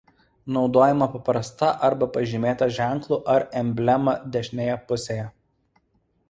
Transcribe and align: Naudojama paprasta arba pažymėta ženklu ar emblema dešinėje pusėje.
Naudojama 0.53 1.07
paprasta 1.15 1.69
arba 1.89 2.07
pažymėta 2.15 2.69
ženklu 2.79 3.19
ar 3.35 3.45
emblema 3.63 4.17
dešinėje 4.37 4.81
pusėje. 4.91 5.29